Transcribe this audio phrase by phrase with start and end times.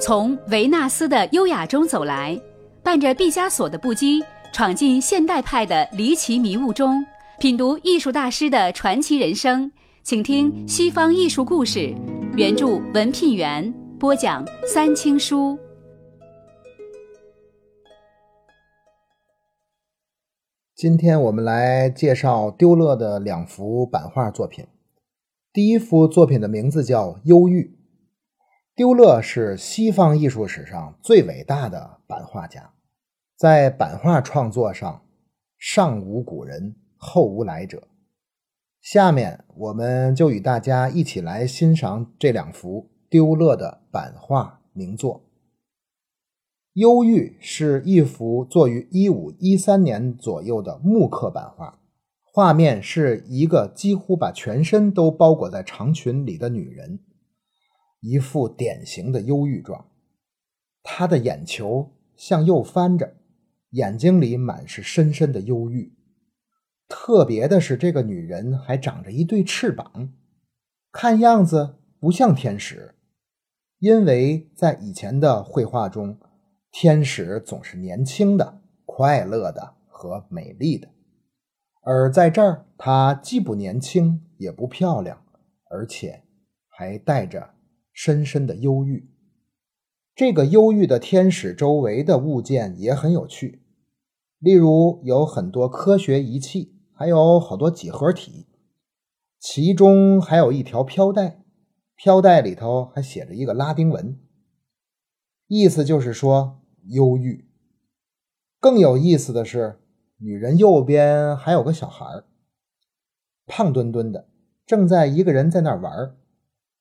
[0.00, 2.40] 从维纳斯的优雅中走来，
[2.84, 7.04] 伴着毕加索的不羁，闯进现代派的离奇迷雾中，
[7.40, 9.70] 品读艺术大师的传奇人生。
[10.04, 11.92] 请听西方艺术故事，
[12.36, 15.58] 原著文聘元播讲三清书。
[20.74, 24.64] 今天我们来介绍丢勒的两幅版画作品。
[25.58, 27.64] 第一幅作品的名字叫《忧郁》。
[28.76, 32.74] 丢勒是西方艺术史上最伟大的版画家，
[33.36, 35.02] 在版画创作上
[35.58, 37.88] 上无古人，后无来者。
[38.80, 45.16] 下面我们就与大家一起来欣赏这两幅丢勒的版画名作。
[46.74, 51.77] 《忧郁》是一幅作于一五一三年左右的木刻版画，
[52.38, 57.00] 画面是一个几乎把全身都包裹在长裙里的女人，
[57.98, 59.88] 一副典型的忧郁状。
[60.84, 63.16] 她的眼球向右翻着，
[63.70, 65.92] 眼睛里满是深深的忧郁。
[66.86, 70.12] 特别的是，这个女人还长着一对翅膀，
[70.92, 72.94] 看样子不像天使，
[73.80, 76.16] 因为在以前的绘画中。
[76.70, 80.88] 天使总是年轻的、快乐的和美丽的，
[81.90, 85.24] 而在这儿，她既不年轻，也不漂亮，
[85.70, 86.22] 而且
[86.68, 87.54] 还带着
[87.94, 89.08] 深深的忧郁。
[90.14, 93.62] 这个忧郁的天使周围的物件也很有趣，
[94.38, 98.44] 例如有很多科学仪器，还有好多几何体，
[99.40, 101.42] 其中还有一条飘带，
[101.96, 104.20] 飘带里头还写着一个拉丁文。
[105.46, 107.48] 意思就是说，忧郁。
[108.60, 109.80] 更有意思的是，
[110.18, 112.24] 女人右边还有个小孩儿
[113.46, 114.28] 胖墩墩的，
[114.66, 116.16] 正在一个人在那儿玩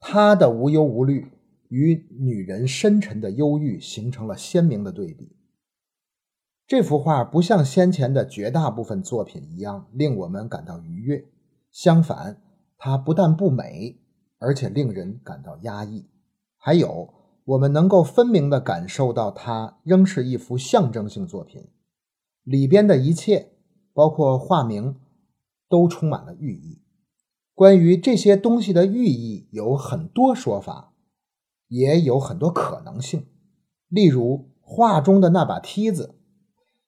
[0.00, 1.30] 他的无忧无虑
[1.68, 5.36] 与女人深沉的忧郁形成了鲜明的对比。
[6.66, 11.24] 这幅画不像先前的绝大部分作品一样令我们感到愉悦，
[11.70, 12.40] 相反，
[12.76, 14.00] 它不但不美，
[14.38, 16.06] 而且令人感到压抑。
[16.56, 17.14] 还有。
[17.48, 21.66] 我们能够分明地感受到，它仍是一幅象征性作品，
[22.48, 23.50] 里边的一切，
[23.92, 24.96] 包括画名，
[25.68, 26.80] 都充满了寓意。
[27.54, 30.94] 关于这些东西的寓意，有很多说法，
[31.68, 33.26] 也有很多可能性。
[33.88, 36.14] 例如，画中的那把梯子，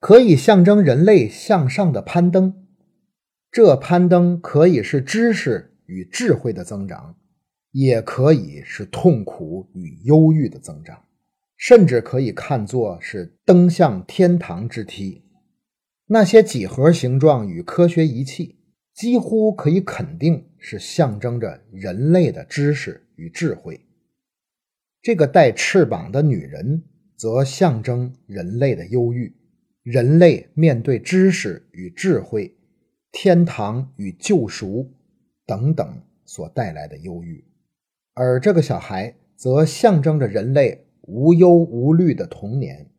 [0.00, 2.66] 可以象征人类向上的攀登，
[3.50, 7.14] 这攀登可以是知识与智慧的增长。
[7.70, 11.06] 也可以是痛苦与忧郁的增长，
[11.56, 15.23] 甚至可以看作是登向天堂之梯。
[16.06, 18.58] 那些几何形状与科学仪器，
[18.92, 23.80] 几乎可以肯定是象征着人类的知识与智慧。
[25.00, 26.82] 这个带翅膀的女人，
[27.16, 29.34] 则象征人类的忧郁，
[29.82, 32.54] 人类面对知识与智慧、
[33.10, 34.92] 天堂与救赎
[35.46, 37.44] 等等所带来的忧郁。
[38.12, 42.90] 而这个小孩则象征着人类无忧无虑的童年，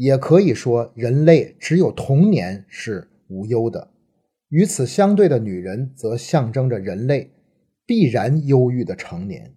[0.00, 3.90] 也可以说，人类只有童年是无忧的。
[4.48, 7.32] 与此相对的女人，则象征着人类
[7.84, 9.52] 必然忧郁的成年。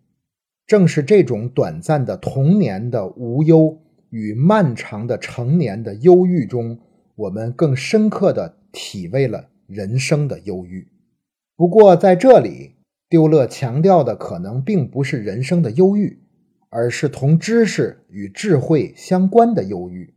[0.67, 6.77] 正是这种短暂的童年的无忧与漫长的成年的忧郁中，
[7.15, 10.89] 我们更深刻地体味了人生的忧郁。
[11.55, 12.71] 不过，在这里。
[13.09, 16.17] 丢勒强调的可能并不是人生的忧郁，
[16.69, 20.12] 而是同知识与智慧相关的忧郁。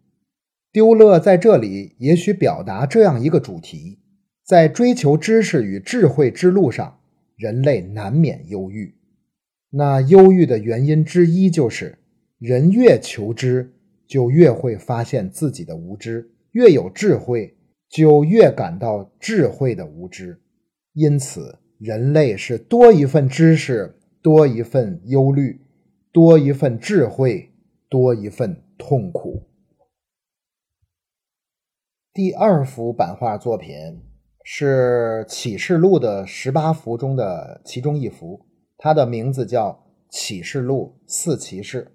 [0.77, 3.99] 丢勒在这里也许表达这样一个主题：
[4.45, 6.99] 在追求知识与智慧之路上，
[7.35, 8.95] 人类难免忧郁。
[9.71, 11.97] 那忧郁的原因之一就是，
[12.39, 13.73] 人越求知，
[14.07, 17.57] 就越会发现自己的无知；越有智慧，
[17.89, 20.39] 就越感到智慧的无知。
[20.93, 21.59] 因此。
[21.79, 25.59] 人类是多一份知识，多一份忧虑，
[26.13, 27.49] 多一份智慧，
[27.89, 29.43] 多一份痛苦。
[32.17, 34.01] 第二幅版画作品
[34.43, 38.47] 是《启示录》的十八幅中的其中一幅，
[38.79, 39.69] 它的名字叫
[40.09, 41.85] 《启示录四骑士》。《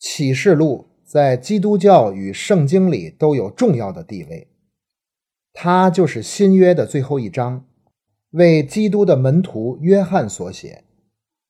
[0.00, 4.48] 启示录》在基督教与圣经里都有重要的地位，
[5.52, 7.64] 它就是新约的最后一章。
[8.30, 10.82] 为基督的门徒约翰所写，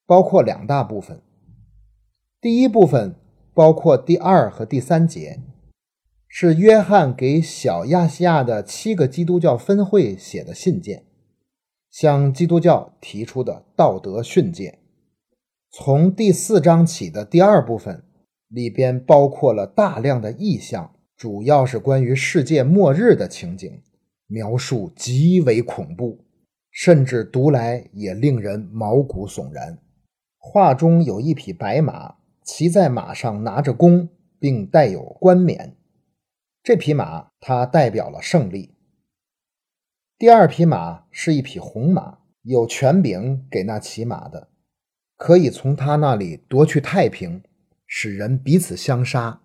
[0.04, 1.22] 包括两大部分。
[2.38, 3.14] 第一部分
[3.54, 5.40] 包括第二和第三节，
[6.28, 11.04] 是约翰给小亚细亚的七个基督教分会写的信件。
[11.90, 14.80] 向基督教提出的道德训诫。
[15.70, 18.04] 从第四章起的第二部分
[18.48, 23.80] 里边包括了大量的意象，主要是关于世界末日的情景，
[24.26, 26.24] 描述极为恐怖，
[26.70, 29.78] 甚至读来也令人毛骨悚然。
[30.36, 35.75] 画中有一匹白马，骑在马上拿着弓，并带有冠冕。
[36.66, 38.74] 这匹马它代表了胜利。
[40.18, 44.48] 第二匹马是一匹红马，有权柄给那骑马的，
[45.16, 47.40] 可以从他那里夺去太平，
[47.86, 49.42] 使人彼此相杀。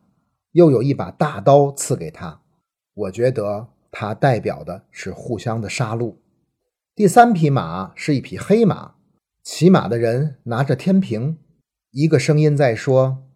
[0.54, 2.42] 又有一把大刀赐给他，
[2.96, 6.16] 我觉得它代表的是互相的杀戮。
[6.96, 8.96] 第三匹马是一匹黑马，
[9.44, 11.38] 骑马的人拿着天平，
[11.92, 13.28] 一个声音在说：“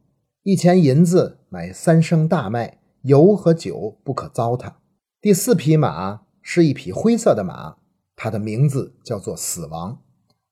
[0.42, 4.74] 一钱银子买三升大麦，油和酒不可糟蹋。”
[5.20, 6.22] 第四匹马。
[6.48, 7.78] 是一匹灰色的马，
[8.16, 10.04] 它的名字叫做死亡，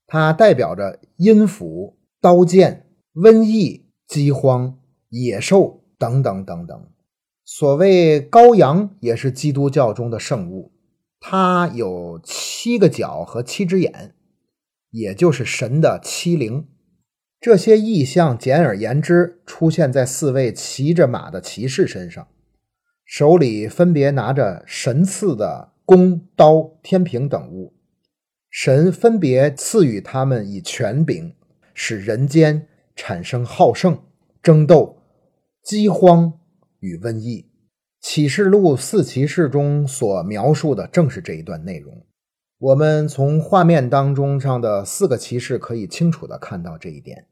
[0.07, 4.79] 它代表着阴府、刀剑、瘟疫、饥荒、
[5.09, 6.87] 野兽等等等等。
[7.45, 10.71] 所谓羔羊，也是基督教中的圣物，
[11.19, 14.15] 它有七个角和七只眼，
[14.89, 16.67] 也就是神的七灵。
[17.39, 22.27] 这些意象简而言之，出现在四位骑着马的骑士身上，
[23.15, 25.69] 手里分别拿着神赐的。
[25.85, 27.75] 弓、刀、天平等物，
[28.49, 31.35] 神分别赐予他们以权柄，
[31.75, 33.99] 使人间产生好胜、
[34.41, 34.97] 争斗、
[35.63, 36.33] 饥荒
[36.79, 37.45] 与瘟疫。
[38.01, 42.03] 启示录四骑士中所描述的正是这一段内容。
[42.57, 47.27] 我们从画面当中上的四个骑士可以清楚的看到这一点。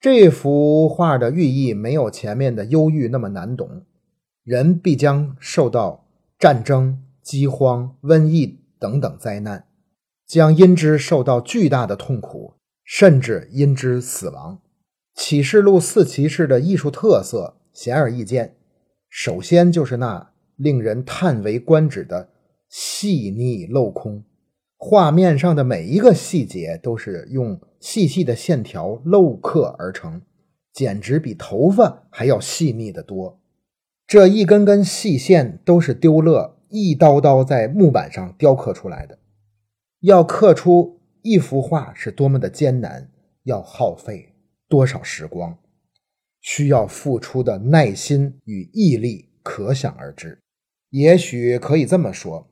[0.00, 3.84] 这幅画的寓意没有前面的忧郁那么难懂，
[4.44, 6.06] 人必将受到
[6.38, 7.02] 战争。
[7.22, 9.66] 饥荒、瘟疫等等灾难，
[10.26, 14.60] 将因之受到巨大的痛苦，甚至因之死亡。
[15.14, 18.56] 启示录四骑士的艺术特色显而易见，
[19.08, 22.30] 首先就是那令人叹为观止的
[22.68, 24.24] 细腻镂空，
[24.76, 30.20] 画面上的每一个细节都是用细细的线条镂刻而成，
[30.72, 33.39] 简直比头发还要细腻得多。
[34.10, 36.56] 这一根根细线都是丢勒。
[36.68, 39.20] 一刀刀在木板上雕刻出来的，
[40.00, 43.08] 要刻出一幅画是多么的艰难，
[43.44, 44.34] 要耗费
[44.68, 45.56] 多少时光，
[46.40, 50.40] 需要付出的耐心与毅力可想而知。
[50.90, 52.48] 也许可以这么说，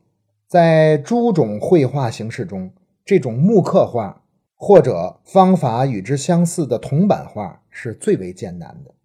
[0.47, 2.71] 在诸种绘画形式中，
[3.03, 4.23] 这种木刻画
[4.55, 8.95] 或者方法与之相似的铜版画是最为艰难的。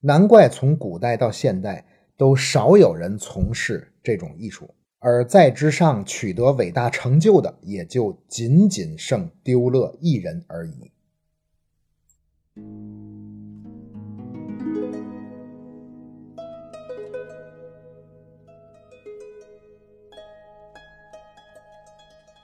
[0.00, 1.84] 难怪从古代到现代。
[2.18, 10.90] 都少有人从事这种艺术，而在之上取得伟大成就的，也就仅仅剩丢勒一人而已。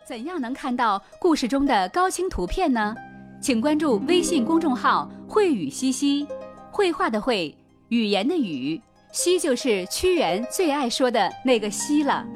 [0.07, 2.95] 怎样能看到故事中的高清图片呢？
[3.43, 6.29] 请关注微信公众号“慧语西西”，
[6.75, 7.57] 绘画的绘，
[7.91, 8.83] 语言的语。
[9.13, 12.27] 西就是屈原最爱说的那个西了，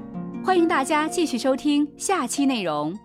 [0.44, 2.96] 欢迎大家继续收听下期内容。